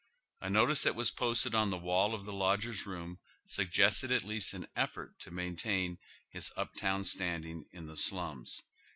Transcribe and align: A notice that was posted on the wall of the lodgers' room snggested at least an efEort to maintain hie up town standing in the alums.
A 0.41 0.49
notice 0.49 0.81
that 0.81 0.95
was 0.95 1.11
posted 1.11 1.53
on 1.53 1.69
the 1.69 1.77
wall 1.77 2.15
of 2.15 2.25
the 2.25 2.33
lodgers' 2.33 2.87
room 2.87 3.19
snggested 3.47 4.09
at 4.11 4.23
least 4.23 4.55
an 4.55 4.65
efEort 4.75 5.09
to 5.19 5.29
maintain 5.29 5.99
hie 6.33 6.41
up 6.57 6.73
town 6.73 7.03
standing 7.03 7.67
in 7.71 7.85
the 7.85 7.93
alums. 7.93 8.63